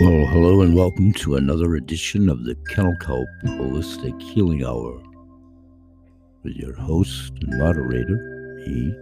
[0.00, 4.98] Well, hello and welcome to another edition of the Kennel Kelp Holistic Healing Hour
[6.42, 8.94] with your host and moderator, me,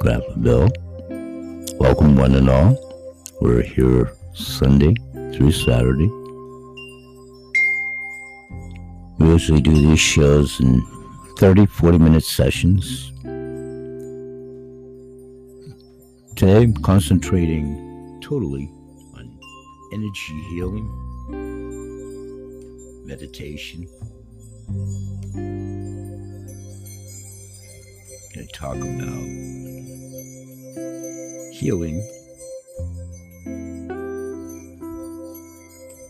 [0.00, 0.68] Grandpa Bill.
[1.80, 2.78] Welcome, one and all.
[3.40, 4.94] We're here Sunday
[5.34, 6.06] through Saturday.
[9.18, 10.86] We usually do these shows in
[11.38, 13.10] 30, 40 minute sessions.
[16.36, 18.70] Today, I'm concentrating totally
[19.92, 20.86] energy healing,
[23.06, 23.88] meditation.
[28.34, 29.28] Going to talk about
[31.54, 32.06] healing,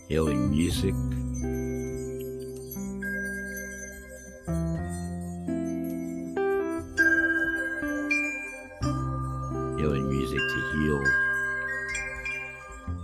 [0.07, 0.93] healing music.
[9.79, 11.28] Healing music to heal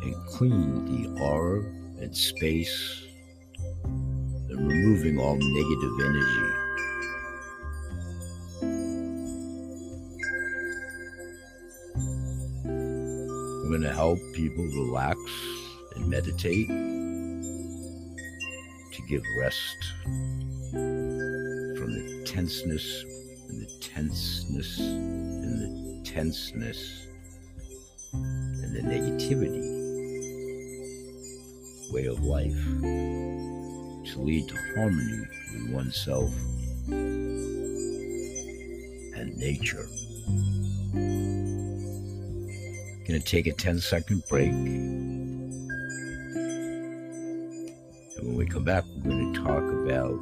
[0.06, 1.60] and clean the aura
[2.00, 3.06] and space
[3.84, 6.52] and removing all negative energy.
[13.64, 15.20] We're going to help people relax
[15.96, 16.74] and meditate to
[19.10, 19.78] give rest
[20.72, 23.04] from the tenseness
[23.50, 27.08] and the tenseness and the tenseness
[28.14, 29.75] and the negativity
[31.96, 35.22] way of life to lead to harmony
[35.54, 36.30] with oneself
[39.16, 39.88] and nature.
[43.08, 44.52] Gonna take a 10 second break.
[44.52, 45.54] And
[48.24, 50.20] when we come back, we're to talk about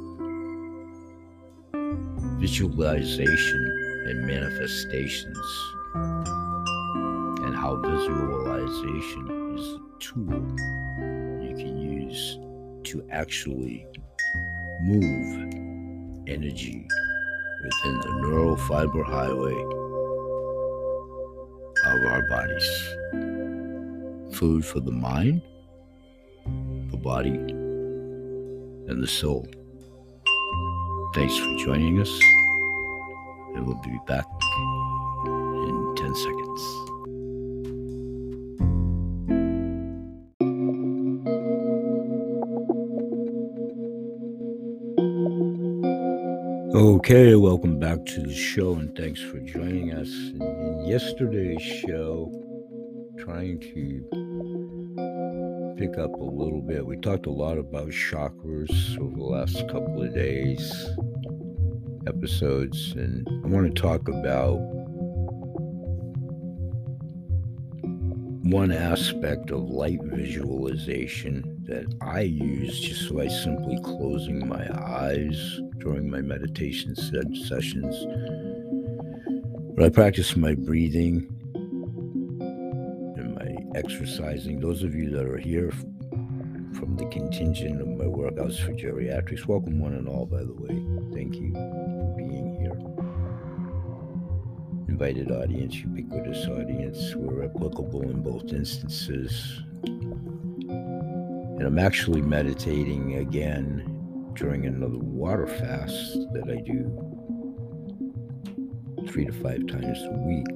[2.38, 5.38] visualization and manifestations
[7.44, 10.83] and how visualization is a tool
[12.84, 13.86] to actually
[14.82, 15.54] move
[16.26, 16.86] energy
[17.64, 19.54] within the neural fiber highway
[21.86, 22.96] of our bodies.
[24.36, 25.42] Food for the mind,
[26.90, 27.30] the body,
[28.88, 29.46] and the soul.
[31.14, 32.10] Thanks for joining us,
[33.54, 34.26] and we'll be back
[35.26, 36.83] in 10 seconds.
[47.04, 50.08] Okay, welcome back to the show and thanks for joining us.
[50.08, 52.32] In, yesterday's show,
[53.18, 54.00] trying to
[55.76, 60.02] pick up a little bit, we talked a lot about chakras over the last couple
[60.02, 60.72] of days,
[62.06, 64.56] episodes, and I want to talk about
[68.48, 76.10] one aspect of light visualization that I use just by simply closing my eyes during
[76.10, 78.06] my meditation sessions.
[79.74, 81.28] When I practice my breathing
[83.16, 85.72] and my exercising, those of you that are here
[86.74, 90.80] from the contingent of my workouts for geriatrics, welcome one and all, by the way.
[91.14, 92.76] Thank you for being here.
[94.88, 99.62] Invited audience, ubiquitous audience, we're applicable in both instances.
[100.68, 103.93] And I'm actually meditating again
[104.34, 107.14] during another water fast that I do
[109.08, 110.46] three to five times a week.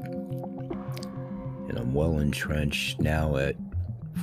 [1.69, 3.56] And I'm well entrenched now at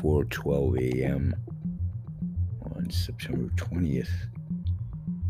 [0.02, 1.36] 4:12 a.m.
[2.76, 4.10] on September 20th,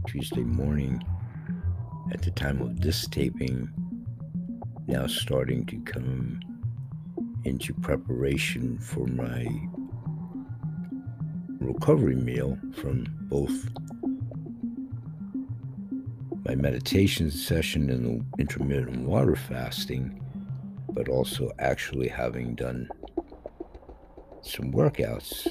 [0.07, 1.03] Tuesday morning.
[2.11, 3.69] At the time of this taping,
[4.87, 6.39] now starting to come
[7.43, 9.47] into preparation for my
[11.59, 13.69] recovery meal from both
[16.45, 20.21] my meditation session and the intermittent water fasting,
[20.91, 22.87] but also actually having done
[24.43, 25.47] some workouts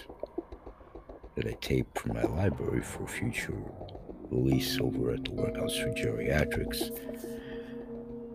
[1.36, 3.60] that I taped from my library for future
[4.30, 6.96] release over at the Workouts for Geriatrics.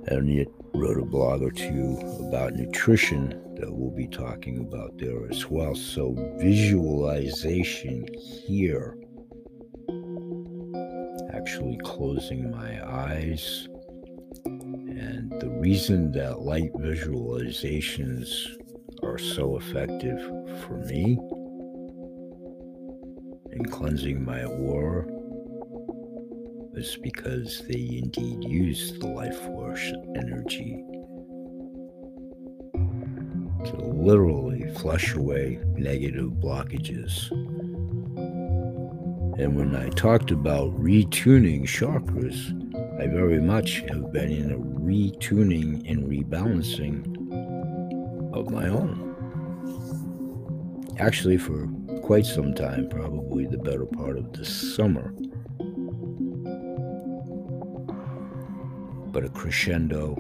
[0.08, 1.98] And yet wrote a blog or two
[2.28, 5.76] about nutrition that we'll be talking about there as well.
[5.76, 8.06] So visualization
[8.46, 8.99] here
[11.40, 13.68] actually closing my eyes.
[14.46, 18.28] And the reason that light visualizations
[19.04, 20.20] are so effective
[20.64, 21.18] for me
[23.54, 25.06] in cleansing my aura
[26.74, 30.84] is because they indeed use the life force energy
[33.66, 37.32] to literally flush away negative blockages.
[39.40, 42.52] And when I talked about retuning chakras,
[43.00, 47.06] I very much have been in a retuning and rebalancing
[48.34, 49.16] of my own.
[51.00, 51.70] Actually, for
[52.02, 55.14] quite some time, probably the better part of the summer.
[59.14, 60.16] But a crescendo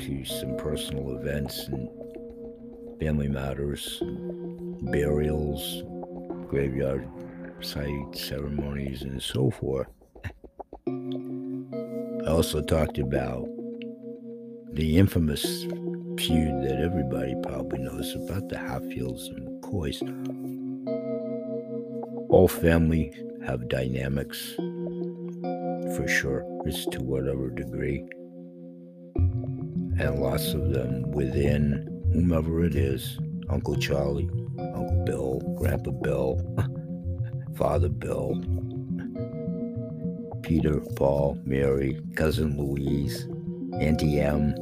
[0.00, 1.88] to some personal events and
[2.98, 4.02] family matters,
[4.82, 5.84] burials,
[6.48, 7.08] graveyard
[7.60, 9.88] site ceremonies, and so forth.
[10.86, 13.48] I also talked about
[14.72, 15.62] the infamous
[16.18, 20.00] feud that everybody probably knows about the Hatfields and McCoys.
[22.28, 23.12] All family
[23.46, 24.54] have dynamics
[25.96, 28.04] for sure, it's to whatever degree.
[29.14, 33.18] And lots of them within whomever it is
[33.48, 36.38] Uncle Charlie, Uncle Bill, Grandpa Bill,
[37.56, 38.42] Father Bill,
[40.42, 43.26] Peter, Paul, Mary, Cousin Louise,
[43.80, 44.52] Auntie M,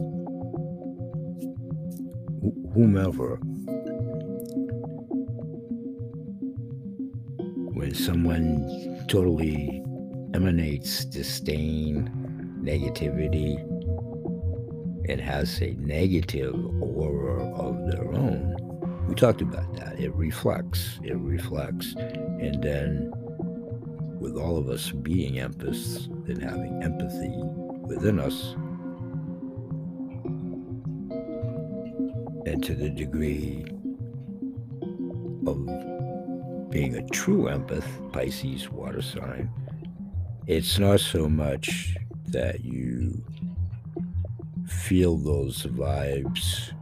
[2.72, 3.36] whomever.
[7.72, 9.82] When someone totally
[10.32, 12.10] emanates disdain,
[12.62, 13.60] negativity,
[15.08, 18.56] and has a negative aura of their own,
[19.08, 19.98] we talked about that.
[19.98, 21.94] It reflects, it reflects.
[22.40, 23.12] And then,
[24.20, 27.32] with all of us being empaths and having empathy
[27.86, 28.54] within us,
[32.46, 33.64] and to the degree
[35.46, 39.50] of being a true empath, Pisces water sign,
[40.46, 41.96] it's not so much
[42.28, 43.24] that you
[44.66, 46.72] feel those vibes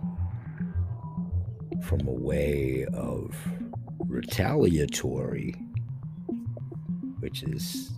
[1.82, 3.36] from a way of
[4.12, 5.52] retaliatory,
[7.20, 7.92] which is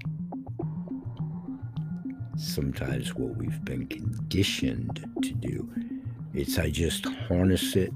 [2.36, 5.68] sometimes what we've been conditioned to do.
[6.32, 7.92] It's I just harness it,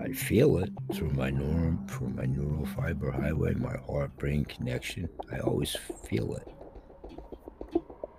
[0.00, 5.08] I feel it through my norm, through my neural fiber highway, my heart brain connection.
[5.32, 5.76] I always
[6.08, 6.48] feel it.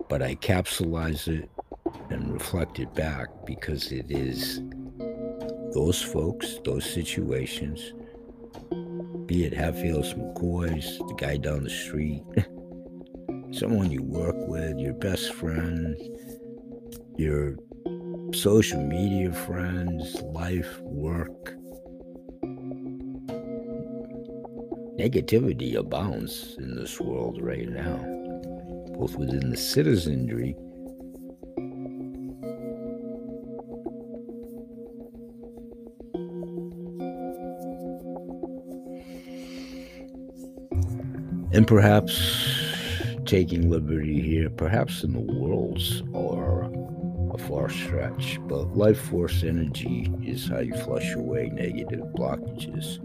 [0.08, 1.50] But I capsulize it
[2.10, 4.62] and reflect it back because it is
[5.72, 7.94] those folks, those situations,
[9.32, 12.22] be it Hatfields, McCoys, the guy down the street,
[13.50, 15.96] someone you work with, your best friend,
[17.16, 17.56] your
[18.34, 21.54] social media friends, life, work.
[25.00, 27.96] Negativity abounds in this world right now,
[28.98, 30.54] both within the citizenry
[41.52, 42.62] and perhaps
[43.26, 46.70] taking liberty here, perhaps in the worlds or
[47.34, 52.98] a far stretch, but life force energy is how you flush away negative blockages.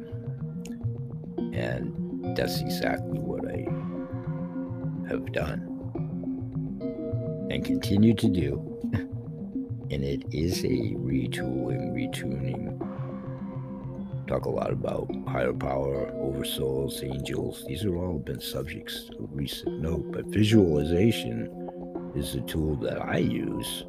[1.54, 3.66] And that's exactly what I
[5.10, 5.74] have done
[7.50, 8.80] and continue to do.
[9.92, 12.87] and it is a retooling, retuning
[14.28, 17.64] talk a lot about higher power, oversouls, angels.
[17.68, 21.50] These are all been subjects of recent note, but visualization
[22.16, 23.86] is a tool that I use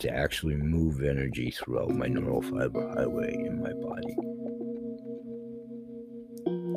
[0.00, 4.16] to actually move energy throughout my neural fiber highway in my body.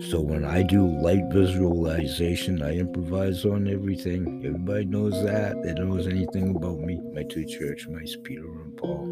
[0.09, 4.45] So when I do light visualization, I improvise on everything.
[4.45, 5.61] Everybody knows that.
[5.63, 7.01] That knows anything about me.
[7.13, 9.07] My two church mice, Peter and Paul.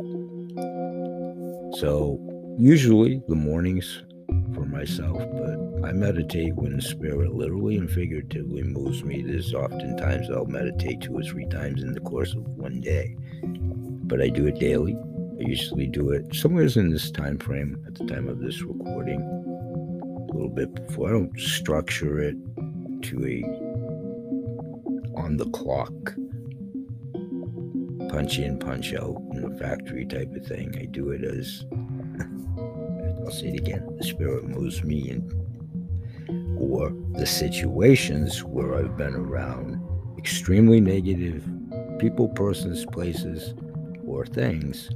[1.79, 2.19] So
[2.57, 4.03] usually the mornings
[4.53, 9.21] for myself, but I meditate when the spirit literally and figuratively moves me.
[9.21, 14.21] This oftentimes I'll meditate two or three times in the course of one day, but
[14.21, 14.95] I do it daily.
[15.39, 19.21] I usually do it somewhere in this time frame at the time of this recording,
[19.21, 21.09] a little bit before.
[21.09, 22.35] I don't structure it
[23.03, 23.43] to a
[25.17, 25.91] on the clock
[28.09, 30.73] punch in, punch out in a factory type of thing.
[30.79, 31.65] I do it as
[33.25, 39.15] I'll say it again, the spirit moves me in, or the situations where I've been
[39.15, 39.81] around
[40.19, 41.43] extremely negative
[41.97, 43.55] people, persons, places,
[44.05, 44.91] or things,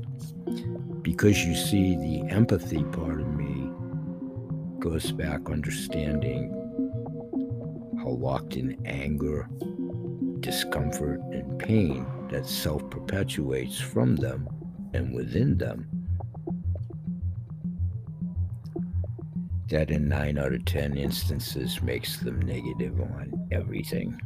[1.01, 3.71] because you see the empathy part of me
[4.77, 6.51] goes back understanding
[7.97, 9.49] how locked in anger,
[10.39, 14.47] discomfort, and pain that self perpetuates from them
[14.93, 15.98] and within them
[19.69, 24.19] that in nine out of ten instances makes them negative on everything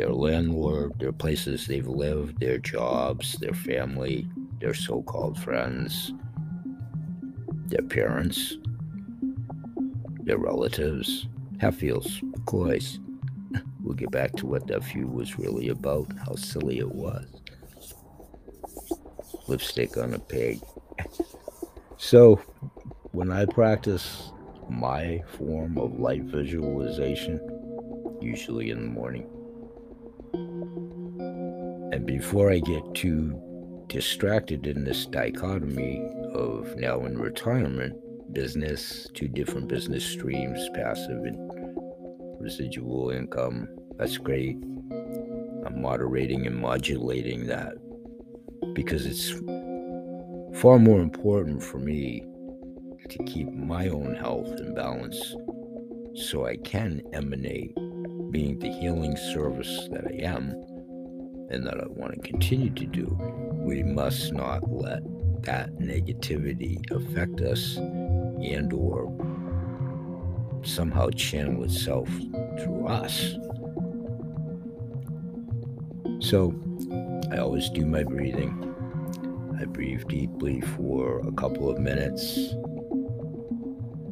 [0.00, 4.26] their landlord, their places they've lived, their jobs, their family,
[4.58, 6.14] their so called friends,
[7.66, 8.56] their parents,
[10.22, 11.28] their relatives,
[11.60, 12.98] Hatfields, McCoys.
[13.82, 17.26] We'll get back to what that feud was really about, how silly it was.
[19.48, 20.60] Lipstick on a pig.
[21.98, 22.36] So,
[23.12, 24.32] when I practice
[24.70, 27.40] my form of light visualization,
[28.20, 29.26] usually in the morning,
[31.92, 33.40] and before I get too
[33.88, 36.00] distracted in this dichotomy
[36.32, 37.96] of now in retirement,
[38.32, 41.50] business, two different business streams, passive and
[42.40, 44.56] residual income, that's great.
[45.66, 47.74] I'm moderating and modulating that
[48.74, 49.30] because it's
[50.60, 52.24] far more important for me
[53.10, 55.34] to keep my own health and balance
[56.14, 57.74] so I can emanate
[58.30, 60.50] being the healing service that I am
[61.50, 63.18] and that I want to continue to do,
[63.52, 65.02] we must not let
[65.42, 69.10] that negativity affect us and or
[70.62, 72.08] somehow channel itself
[72.58, 73.34] through us.
[76.20, 76.54] So
[77.32, 78.66] I always do my breathing.
[79.60, 82.54] I breathe deeply for a couple of minutes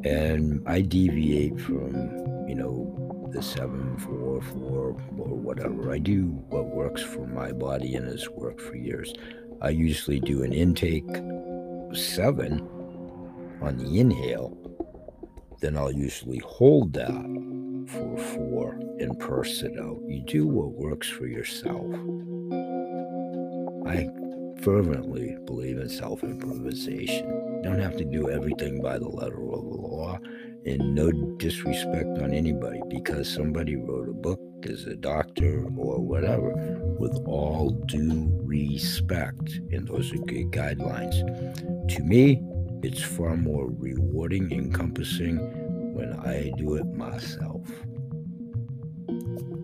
[0.03, 5.91] and I deviate from, you know, the seven four four or whatever.
[5.91, 9.13] I do what works for my body and has worked for years.
[9.61, 11.07] I usually do an intake
[11.93, 12.67] seven
[13.61, 14.57] on the inhale,
[15.59, 17.11] then I'll usually hold that
[17.87, 19.99] for four and purse it out.
[20.07, 21.85] You do what works for yourself.
[23.85, 24.07] I
[24.61, 27.48] fervently believe in self improvisation.
[27.63, 30.17] Don't have to do everything by the letter of the law
[30.65, 36.53] and no disrespect on anybody because somebody wrote a book as a doctor or whatever
[36.99, 41.17] with all due respect and those are good guidelines.
[41.95, 42.41] To me
[42.81, 45.37] it's far more rewarding encompassing
[45.93, 47.61] when i do it myself.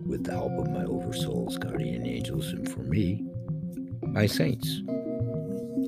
[0.06, 3.24] With the help of my oversouls guardian angels and for me
[4.02, 4.82] my saints.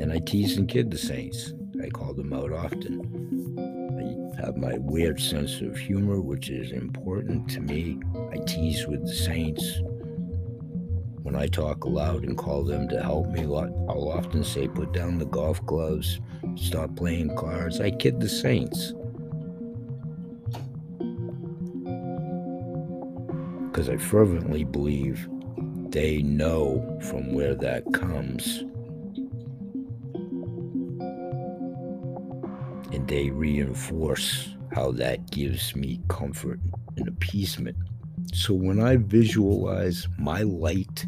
[0.01, 3.29] And i tease and kid the saints i call them out often
[4.39, 7.99] I have my weird sense of humor, which is important to me.
[8.31, 9.81] I tease with the saints.
[11.23, 15.19] When I talk aloud and call them to help me, I'll often say, put down
[15.19, 16.21] the golf gloves,
[16.55, 17.81] stop playing cards.
[17.81, 18.93] I kid the saints.
[23.67, 25.29] Because I fervently believe
[25.91, 28.65] they know from where that comes
[33.09, 36.61] they reinforce how that gives me comfort
[36.99, 37.77] and appeasement.
[38.35, 41.07] So when I visualize my light,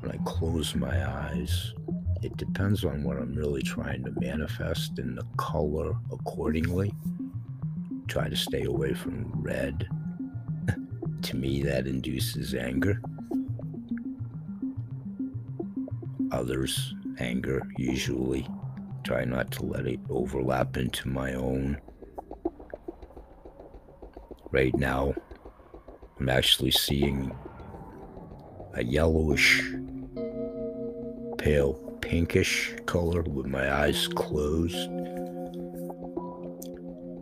[0.00, 1.74] when I close my eyes,
[2.22, 6.94] it depends on what I'm really trying to manifest in the color accordingly.
[8.06, 9.88] Try to stay away from red.
[11.22, 13.02] to me, that induces anger.
[16.30, 18.46] Others, anger usually
[19.04, 21.80] Try not to let it overlap into my own.
[24.52, 25.14] Right now,
[26.18, 27.32] I'm actually seeing
[28.74, 29.62] a yellowish,
[31.38, 34.90] pale pinkish color with my eyes closed,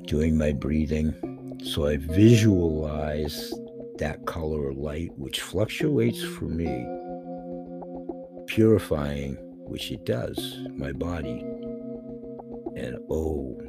[0.06, 1.14] doing my breathing.
[1.64, 3.52] So I visualize
[3.98, 6.86] that color of light, which fluctuates for me,
[8.46, 9.36] purifying,
[9.68, 11.44] which it does, my body
[12.78, 13.60] and oh,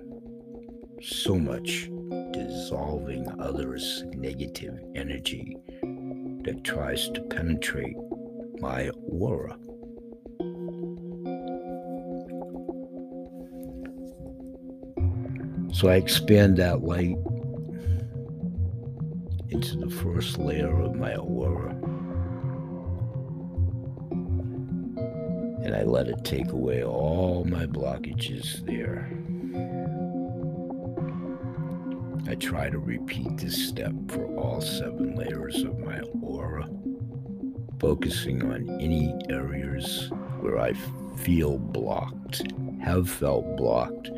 [1.01, 1.89] so much
[2.31, 5.57] dissolving others' negative energy
[6.43, 7.95] that tries to penetrate
[8.59, 9.57] my aura.
[15.73, 17.15] So I expand that light
[19.49, 21.75] into the first layer of my aura.
[25.69, 29.07] And I let it take away all my blockages there.
[32.27, 36.67] I try to repeat this step for all seven layers of my aura,
[37.79, 40.09] focusing on any areas
[40.39, 40.73] where I
[41.17, 42.41] feel blocked,
[42.81, 44.09] have felt blocked,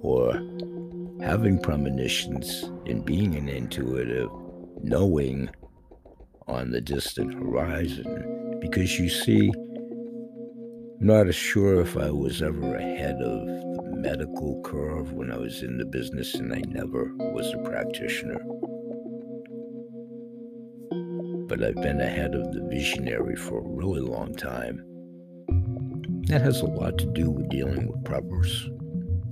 [0.00, 0.32] or
[1.20, 4.30] having premonitions and being an intuitive,
[4.82, 5.48] knowing
[6.48, 12.76] on the distant horizon because you see, I'm not as sure if I was ever
[12.76, 17.52] ahead of the medical curve when I was in the business, and I never was
[17.52, 18.38] a practitioner.
[21.48, 24.82] But I've been ahead of the visionary for a really long time.
[26.28, 28.66] That has a lot to do with dealing with preppers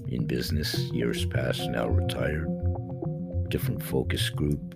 [0.09, 2.47] in business, years past, now retired,
[3.49, 4.75] different focus group.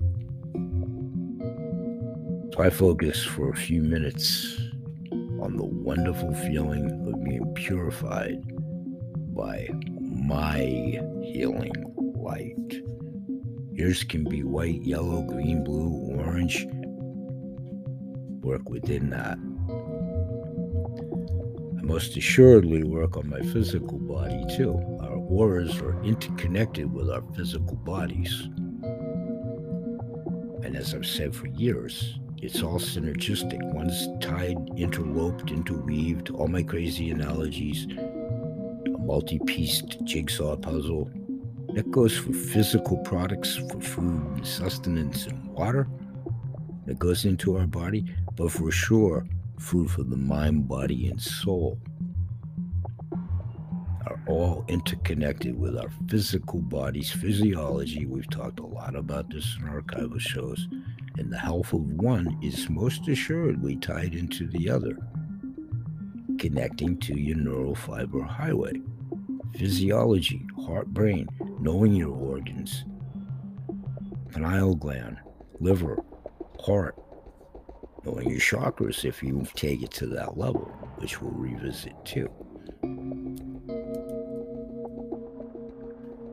[2.61, 4.59] I focus for a few minutes
[5.41, 8.43] on the wonderful feeling of being purified
[9.33, 10.59] by my
[11.23, 11.73] healing
[12.17, 12.83] light.
[13.71, 16.67] Yours can be white, yellow, green, blue, orange.
[18.43, 19.39] Work within that.
[21.79, 24.75] I most assuredly work on my physical body too.
[25.01, 28.49] Our auras are interconnected with our physical bodies.
[30.65, 33.63] And as I've said for years, it's all synergistic.
[33.73, 41.11] One's tied, interloped, interweaved, all my crazy analogies, a multi pieced jigsaw puzzle.
[41.75, 45.89] That goes for physical products, for food and sustenance and water
[46.87, 49.27] that goes into our body, but for sure,
[49.59, 51.79] food for the mind, body, and soul
[54.07, 58.07] are all interconnected with our physical body's physiology.
[58.07, 60.67] We've talked a lot about this in archival shows
[61.19, 64.97] and the health of one is most assuredly tied into the other,
[66.39, 68.73] connecting to your neural fiber highway.
[69.57, 72.85] Physiology, heart brain, knowing your organs,
[74.33, 75.19] pineal gland,
[75.59, 75.99] liver,
[76.61, 76.95] heart,
[78.05, 80.67] knowing your chakras if you take it to that level,
[80.99, 82.31] which we'll revisit too.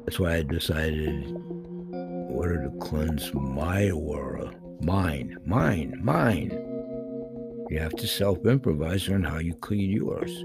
[0.06, 6.52] That's why I decided in order to cleanse my aura Mine, mine, mine.
[7.70, 10.44] You have to self improvise on how you clean yours.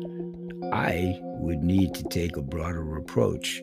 [0.73, 3.63] I would need to take a broader approach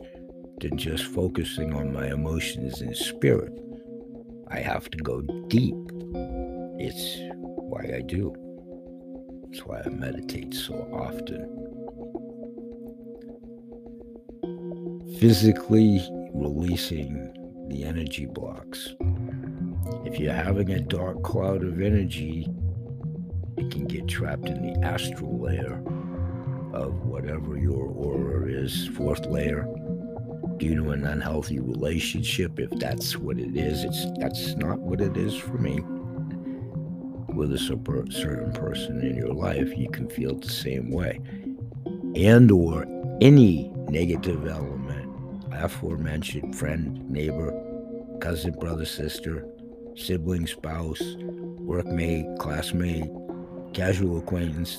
[0.60, 3.52] than just focusing on my emotions and spirit.
[4.48, 5.74] I have to go deep.
[6.78, 8.34] It's why I do.
[9.50, 11.54] It's why I meditate so often.
[15.18, 17.34] Physically releasing
[17.68, 18.94] the energy blocks
[20.04, 22.48] if you're having a dark cloud of energy,
[23.56, 25.82] it can get trapped in the astral layer
[26.72, 29.66] of whatever your aura is, fourth layer,
[30.58, 32.58] due to an unhealthy relationship.
[32.58, 35.80] If that's what it is, it's that's not what it is for me.
[37.34, 41.20] With a certain person in your life, you can feel the same way,
[42.14, 42.86] and or
[43.20, 47.52] any negative element, aforementioned friend, neighbor,
[48.20, 49.46] cousin, brother, sister,
[49.98, 51.00] sibling, spouse,
[51.60, 53.10] workmate, classmate,
[53.74, 54.78] casual acquaintance.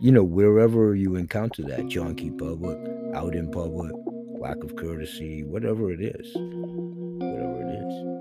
[0.00, 2.78] You know, wherever you encounter that, junky public,
[3.14, 3.90] out in public,
[4.38, 8.20] lack of courtesy, whatever it is, whatever it is.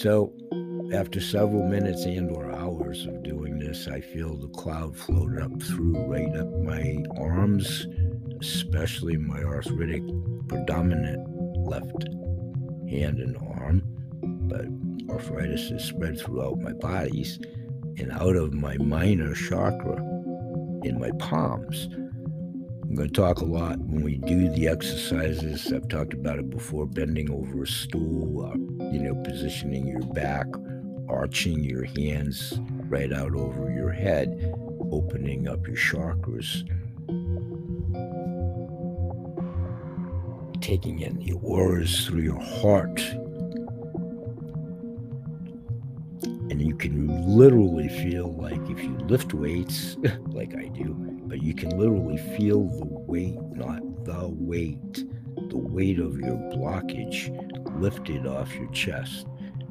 [0.00, 0.34] So,
[0.92, 5.62] after several minutes and or hours of doing this, I feel the cloud float up
[5.62, 7.86] through right up my arms
[8.42, 10.02] especially my arthritic
[10.48, 11.28] predominant
[11.64, 12.08] left
[12.90, 13.80] hand and arm,
[14.48, 14.66] but
[15.14, 17.38] arthritis is spread throughout my bodies
[17.98, 19.96] and out of my minor chakra
[20.82, 21.88] in my palms.
[22.82, 25.72] I'm going to talk a lot when we do the exercises.
[25.72, 28.56] I've talked about it before bending over a stool, uh,
[28.90, 30.46] you know, positioning your back,
[31.08, 34.52] arching your hands right out over your head,
[34.90, 36.68] opening up your chakras
[40.72, 41.20] taking in
[42.06, 42.98] through your heart.
[46.48, 50.94] And you can literally feel like if you lift weights, like I do,
[51.26, 55.04] but you can literally feel the weight, not the weight,
[55.50, 57.28] the weight of your blockage
[57.78, 59.26] lifted off your chest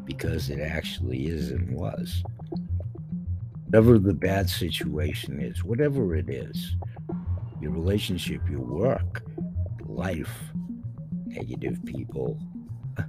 [0.06, 2.22] because it actually is and was.
[3.66, 6.76] Whatever the bad situation is, whatever it is,
[7.60, 9.24] your relationship, your work,
[9.88, 10.52] life,
[11.32, 12.38] negative people.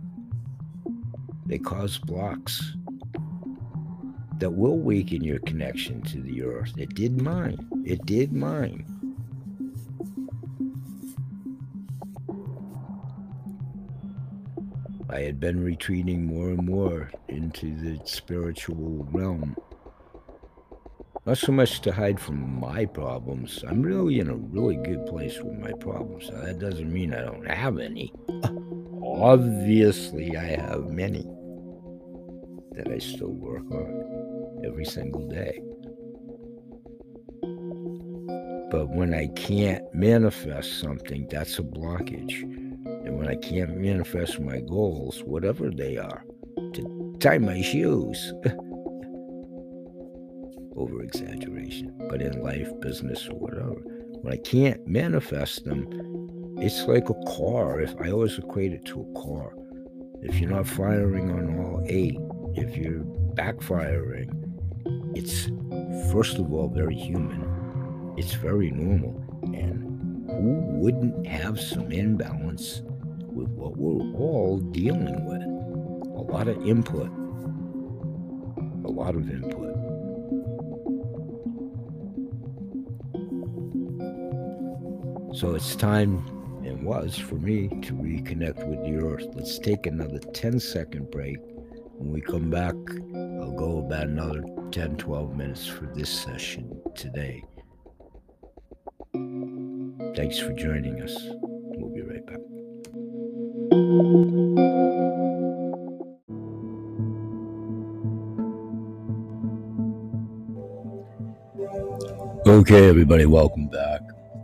[1.46, 2.74] they cause blocks
[4.38, 6.72] that will weaken your connection to the earth.
[6.76, 7.68] It did mine.
[7.84, 8.84] It did mine.
[15.08, 19.54] I had been retreating more and more into the spiritual realm
[21.24, 23.62] not so much to hide from my problems.
[23.68, 26.28] I'm really in a really good place with my problems.
[26.30, 28.12] Now, that doesn't mean I don't have any.
[29.04, 31.22] Obviously, I have many
[32.72, 34.62] that I still work on.
[34.64, 35.60] every single day.
[38.70, 42.42] But when I can't manifest something, that's a blockage.
[43.04, 46.24] And when I can't manifest my goals, whatever they are,
[46.74, 48.32] to tie my shoes,
[50.76, 53.80] over exaggeration, but in life, business, or whatever,
[54.22, 55.88] when I can't manifest them,
[56.58, 57.80] it's like a car.
[57.80, 59.54] If I always equate it to a car,
[60.22, 62.18] if you're not firing on all eight,
[62.54, 63.04] if you're
[63.34, 64.30] backfiring,
[65.16, 65.50] it's
[66.12, 68.14] first of all very human.
[68.16, 69.20] It's very normal.
[69.42, 72.82] And who wouldn't have some imbalance
[73.26, 75.42] with what we're all dealing with?
[76.16, 77.08] A lot of input.
[78.84, 79.71] A lot of input.
[85.34, 86.18] So it's time
[86.62, 89.26] and was for me to reconnect with the earth.
[89.34, 91.38] Let's take another 10 second break.
[91.96, 92.74] When we come back,
[93.40, 97.42] I'll go about another 10 12 minutes for this session today.
[100.14, 101.16] Thanks for joining us.
[101.18, 102.36] We'll be right back.
[112.46, 114.01] Okay, everybody, welcome back.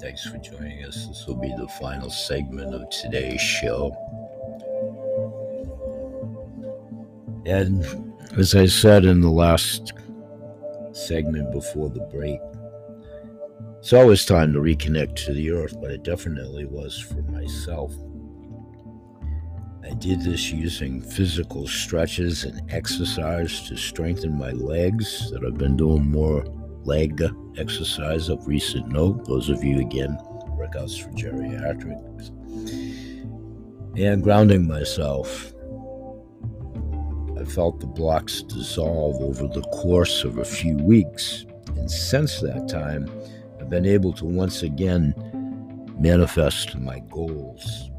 [0.09, 1.07] Thanks for joining us.
[1.07, 3.95] This will be the final segment of today's show.
[7.45, 7.85] And
[8.39, 9.93] as I said in the last
[10.93, 12.41] segment before the break,
[13.81, 17.93] it's always time to reconnect to the earth, but it definitely was for myself.
[19.85, 25.77] I did this using physical stretches and exercise to strengthen my legs that I've been
[25.77, 26.47] doing more
[26.85, 27.23] leg
[27.57, 29.25] exercise of recent note.
[29.27, 30.19] Those of you, again,
[30.57, 32.31] workouts for geriatrics.
[33.97, 35.53] And grounding myself.
[37.39, 41.45] I felt the blocks dissolve over the course of a few weeks.
[41.77, 43.11] And since that time,
[43.61, 45.15] I've been able to once again
[45.99, 47.91] manifest my goals.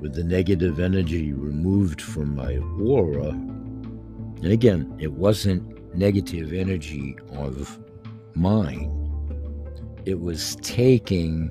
[0.00, 7.78] With the negative energy removed from my aura, and again, it wasn't negative energy of
[8.34, 8.90] mine.
[10.04, 11.50] It was taking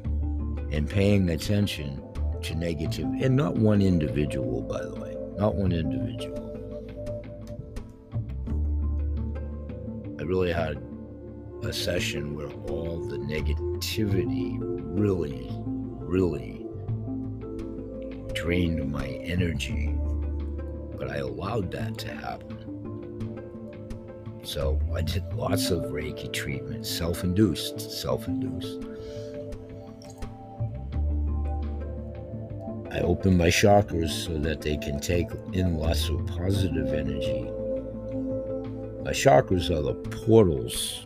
[0.71, 2.01] and paying attention
[2.43, 6.47] to negative, and not one individual, by the way, not one individual.
[10.19, 10.81] I really had
[11.63, 15.47] a session where all the negativity really,
[15.99, 16.65] really
[18.33, 19.95] drained my energy,
[20.97, 22.60] but I allowed that to happen.
[24.43, 28.87] So I did lots of Reiki treatment, self induced, self induced.
[32.91, 37.43] I open my chakras so that they can take in lots of positive energy.
[39.03, 41.05] My chakras are the portals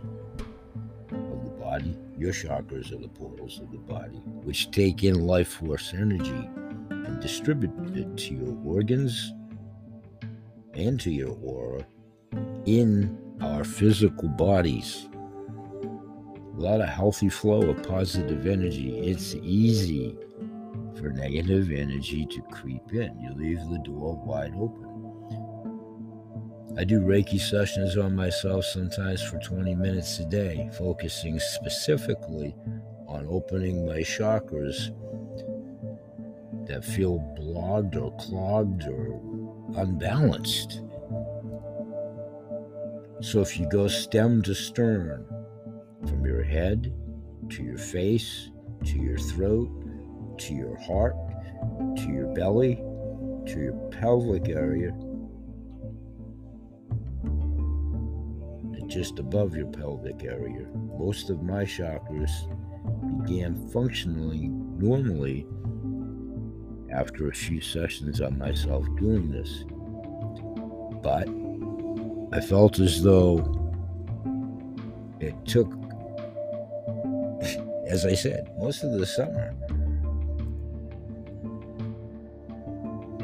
[1.11, 1.97] of the body.
[2.17, 6.49] Your chakras are the portals of the body, which take in life force energy
[6.89, 9.33] and distribute it to your organs
[10.73, 11.85] and to your aura
[12.65, 15.07] in our physical bodies.
[15.83, 18.97] A lot of healthy flow of positive energy.
[18.99, 20.17] It's easy
[20.95, 23.19] for negative energy to creep in.
[23.19, 24.95] You leave the door wide open.
[26.77, 32.55] I do Reiki sessions on myself sometimes for 20 minutes a day, focusing specifically
[33.07, 34.91] on opening my chakras
[36.67, 39.21] that feel blocked or clogged or
[39.77, 40.81] unbalanced.
[43.21, 45.25] So if you go stem to stern,
[46.07, 46.93] from your head
[47.49, 48.49] to your face
[48.85, 49.69] to your throat
[50.37, 51.15] to your heart
[51.95, 52.75] to your belly
[53.47, 54.89] to your pelvic area,
[58.73, 62.31] and just above your pelvic area, most of my chakras
[63.23, 65.45] began functioning normally
[66.91, 69.63] after a few sessions on myself doing this.
[71.03, 71.27] But
[72.35, 73.37] I felt as though
[75.21, 75.71] it took,
[77.87, 79.55] as I said, most of the summer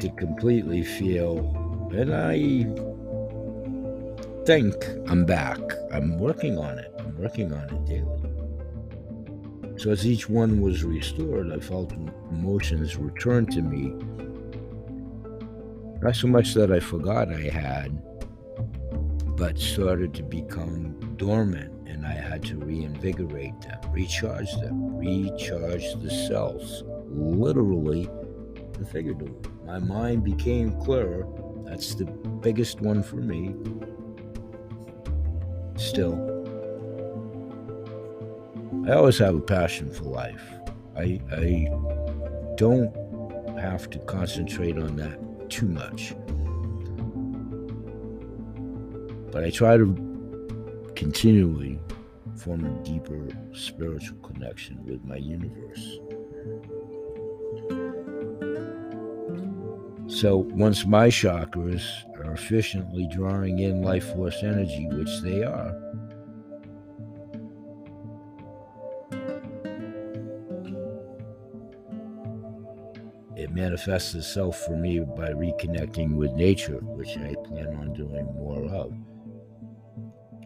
[0.00, 1.40] to completely feel,
[1.94, 2.64] and I
[4.46, 4.74] think
[5.06, 5.60] I'm back.
[5.92, 6.90] I'm working on it.
[6.98, 9.78] I'm working on it daily.
[9.78, 11.92] So as each one was restored, I felt
[12.30, 13.92] emotions return to me.
[16.00, 18.02] Not so much that I forgot I had,
[19.42, 26.10] but started to become dormant and I had to reinvigorate them, recharge them, recharge the
[26.28, 28.08] cells, literally
[28.76, 29.50] and figuratively.
[29.66, 31.26] My mind became clearer.
[31.64, 33.56] That's the biggest one for me.
[35.76, 36.14] Still,
[38.88, 40.44] I always have a passion for life.
[40.96, 41.66] I, I
[42.54, 42.94] don't
[43.58, 46.14] have to concentrate on that too much.
[49.32, 51.80] But I try to continually
[52.36, 55.98] form a deeper spiritual connection with my universe.
[60.06, 61.82] So once my chakras
[62.16, 65.74] are efficiently drawing in life force energy, which they are,
[73.36, 78.66] it manifests itself for me by reconnecting with nature, which I plan on doing more
[78.66, 78.92] of.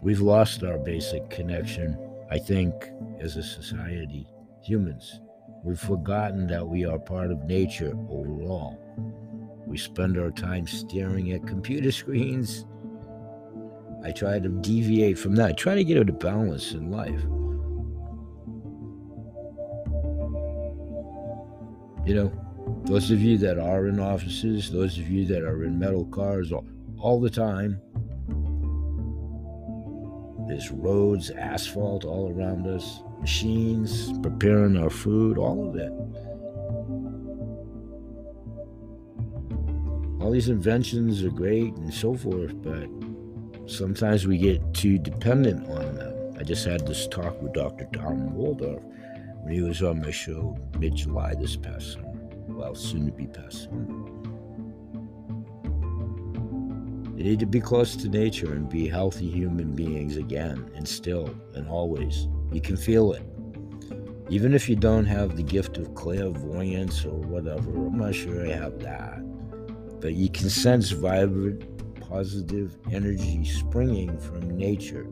[0.06, 1.98] We've lost our basic connection,
[2.30, 2.72] I think,
[3.18, 4.28] as a society,
[4.62, 5.20] humans.
[5.64, 8.78] We've forgotten that we are part of nature overall.
[9.66, 12.66] We spend our time staring at computer screens.
[14.04, 15.48] I try to deviate from that.
[15.48, 17.22] I try to get a balance in life.
[22.06, 22.32] You know,
[22.84, 26.52] those of you that are in offices, those of you that are in metal cars
[26.52, 26.64] all,
[26.96, 27.80] all the time,
[30.46, 35.92] there's roads, asphalt all around us, machines preparing our food, all of it.
[40.22, 42.88] All these inventions are great and so forth, but
[43.66, 46.34] sometimes we get too dependent on them.
[46.38, 47.86] I just had this talk with Dr.
[47.92, 48.82] Tom Waldorf
[49.42, 52.12] when he was on my show mid July this past summer.
[52.48, 54.15] Well, soon to be past summer.
[57.16, 61.34] You need to be close to nature and be healthy human beings again, and still
[61.54, 62.28] and always.
[62.52, 63.22] You can feel it.
[64.28, 68.52] Even if you don't have the gift of clairvoyance or whatever, I'm not sure I
[68.52, 69.20] have that.
[69.98, 71.64] But you can sense vibrant,
[72.00, 75.06] positive energy springing from nature.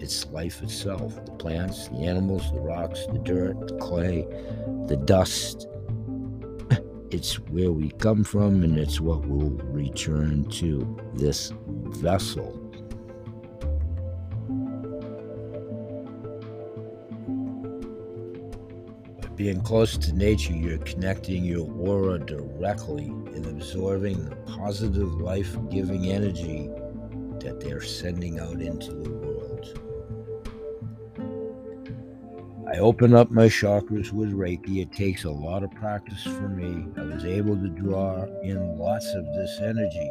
[0.00, 4.26] It's life itself the plants, the animals, the rocks, the dirt, the clay,
[4.86, 5.66] the dust,
[7.14, 12.60] it's where we come from and it's what we'll return to this vessel.
[19.36, 26.06] Being close to nature, you're connecting your aura directly and absorbing the positive life giving
[26.06, 26.68] energy
[27.38, 29.23] that they're sending out into the world.
[32.74, 34.82] I open up my chakras with Reiki.
[34.82, 36.88] It takes a lot of practice for me.
[36.96, 40.10] I was able to draw in lots of this energy.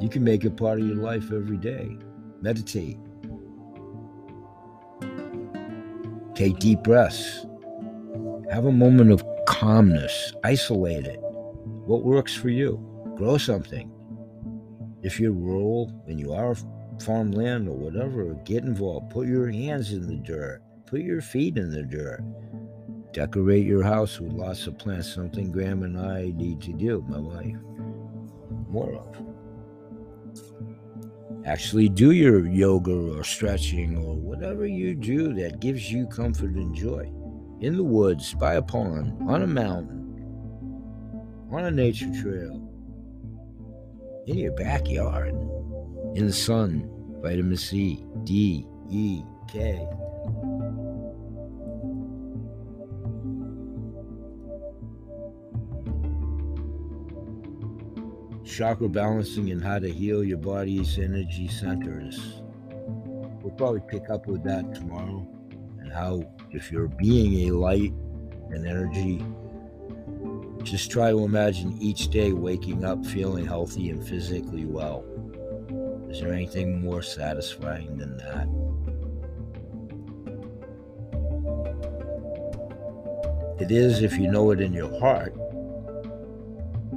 [0.00, 1.98] You can make it part of your life every day.
[2.40, 2.96] Meditate.
[6.34, 7.44] Take deep breaths.
[8.50, 10.32] Have a moment of calmness.
[10.42, 11.20] Isolate it.
[11.20, 12.82] What works for you?
[13.18, 13.92] Grow something.
[15.02, 16.56] If you're rural and you are
[17.02, 19.10] farmland or whatever, get involved.
[19.10, 20.62] Put your hands in the dirt.
[20.86, 22.22] Put your feet in the dirt.
[23.12, 25.12] Decorate your house with lots of plants.
[25.12, 27.56] Something Graham and I need to do, my wife.
[28.68, 29.16] More of.
[31.46, 36.74] Actually, do your yoga or stretching or whatever you do that gives you comfort and
[36.74, 37.10] joy.
[37.60, 40.04] In the woods, by a pond, on a mountain,
[41.50, 42.64] on a nature trail,
[44.26, 45.34] in your backyard
[46.14, 46.88] in the sun,
[47.22, 49.86] vitamin C, D, E, K.
[58.44, 62.42] Chakra balancing and how to heal your body's energy centers.
[63.40, 65.28] We'll probably pick up with that tomorrow
[65.78, 67.92] and how, if you're being a light
[68.50, 69.24] and energy,
[70.64, 75.04] just try to imagine each day waking up feeling healthy and physically well.
[76.10, 78.48] Is there anything more satisfying than that?
[83.60, 85.34] It is if you know it in your heart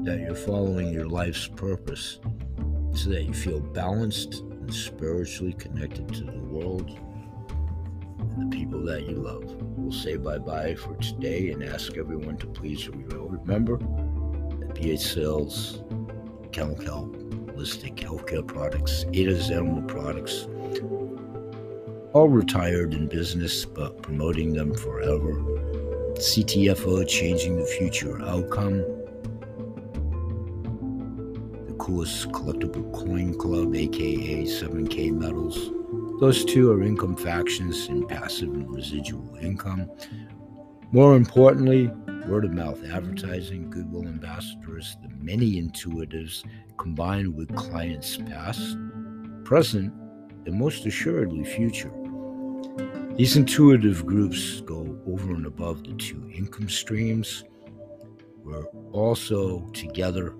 [0.04, 2.20] that you're following your life's purpose
[2.94, 6.98] so that you feel balanced and spiritually connected to the world
[8.20, 9.44] and the people that you love.
[9.78, 15.84] We'll say bye bye for today and ask everyone to please remember that PH Sales,
[16.54, 17.21] Kennel Kelp
[17.62, 20.48] holistic healthcare products, it is animal products,
[22.14, 25.34] all retired in business but promoting them forever.
[26.16, 28.80] CTFO changing the future outcome.
[31.68, 35.70] The coolest collectible coin club, aka 7K metals.
[36.20, 39.90] Those two are income factions in passive and residual income.
[40.92, 41.92] More importantly,
[42.28, 46.44] word of mouth advertising, goodwill ambassadors, the many intuitives
[46.78, 48.78] combined with clients past,
[49.44, 49.94] present,
[50.46, 51.92] and most assuredly future.
[53.16, 57.44] These intuitive groups go over and above the two income streams.
[58.44, 60.34] We're also together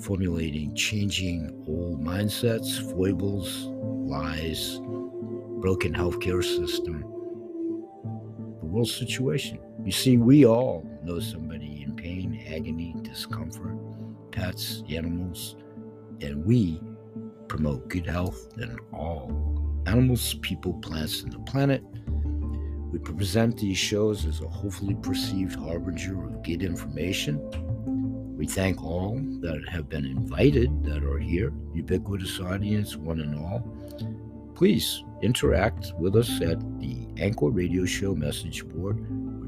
[0.00, 3.66] formulating changing old mindsets, foibles,
[4.08, 4.80] lies,
[5.60, 7.02] broken healthcare system,
[8.60, 9.58] the world situation.
[9.84, 13.76] You see, we all know somebody in pain, agony, discomfort,
[14.30, 15.56] pets, animals,
[16.20, 16.80] and we
[17.48, 19.50] promote good health in all
[19.86, 21.82] animals, people, plants, and the planet.
[22.92, 27.40] We present these shows as a hopefully perceived harbinger of good information.
[28.36, 33.62] We thank all that have been invited that are here, ubiquitous audience, one and all.
[34.54, 38.98] Please interact with us at the Anchor Radio Show message board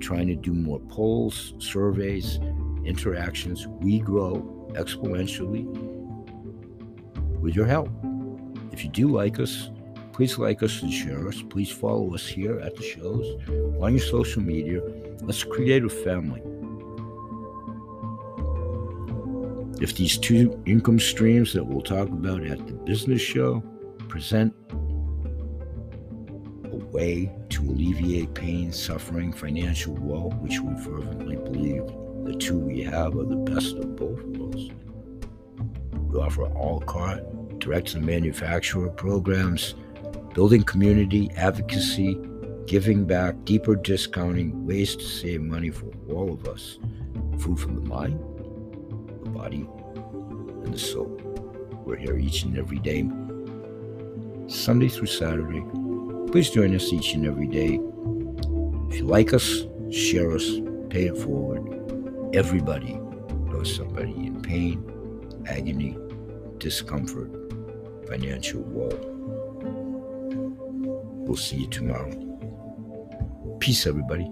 [0.03, 2.39] trying to do more polls, surveys,
[2.85, 3.67] interactions.
[3.67, 5.65] We grow exponentially
[7.41, 7.89] with your help.
[8.73, 9.71] If you do like us,
[10.13, 11.43] please like us and share us.
[11.43, 13.27] Please follow us here at the shows
[13.81, 14.83] on your social media.
[15.23, 16.43] Let's create a family.
[19.81, 23.63] If these two income streams that we'll talk about at the business show
[24.09, 24.55] present
[26.93, 31.87] way to alleviate pain, suffering, financial woe, which we fervently believe
[32.25, 34.71] the two we have are the best of both worlds.
[35.95, 39.75] We offer all carte, direct to manufacturer programs,
[40.35, 42.19] building community, advocacy,
[42.67, 46.79] giving back, deeper discounting, ways to save money for all of us.
[47.39, 48.21] Food from the mind,
[49.25, 49.67] the body,
[50.65, 51.19] and the soul.
[51.85, 53.09] We're here each and every day,
[54.47, 55.65] Sunday through Saturday,
[56.33, 57.79] Please join us each and every day.
[58.89, 60.49] If you like us, share us,
[60.89, 62.35] pay it forward.
[62.35, 62.95] Everybody
[63.51, 64.83] knows somebody in pain,
[65.47, 65.95] agony,
[66.57, 67.31] discomfort,
[68.09, 68.99] financial woe.
[71.27, 72.11] We'll see you tomorrow.
[73.61, 74.27] Peace, everybody.